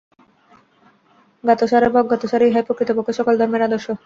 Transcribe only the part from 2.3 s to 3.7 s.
ইহাই প্রকৃতপক্ষে সকল ধর্মের